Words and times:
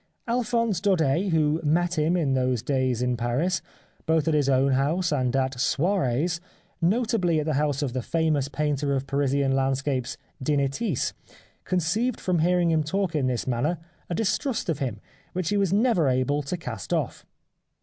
Alphonse 0.27 0.81
Daudet 0.81 1.29
who 1.29 1.61
met 1.63 1.93
him 1.95 2.17
in 2.17 2.33
those 2.33 2.63
days 2.63 3.03
in 3.03 3.15
Paris, 3.15 3.61
both 4.07 4.27
at 4.27 4.33
his 4.33 4.49
own 4.49 4.71
house 4.71 5.11
and 5.11 5.35
at 5.35 5.59
soirees, 5.59 6.41
notably 6.81 7.39
at 7.39 7.45
the 7.45 7.53
house 7.53 7.83
of 7.83 7.93
the 7.93 8.01
famous 8.01 8.47
painter 8.47 8.95
of 8.95 9.05
Parisian 9.05 9.51
landscapes, 9.55 10.17
de 10.41 10.57
Nittis, 10.57 11.13
con 11.65 11.77
ceived 11.77 12.19
from 12.19 12.39
hearing 12.39 12.71
him 12.71 12.81
talk 12.83 13.13
in 13.13 13.27
this 13.27 13.45
manner 13.45 13.77
a 14.09 14.15
distrust 14.15 14.69
of 14.69 14.79
him 14.79 14.99
which 15.33 15.49
he 15.49 15.57
was 15.57 15.71
never 15.71 16.07
able 16.09 16.41
to 16.41 16.57
cast 16.57 16.91
off. 16.91 17.23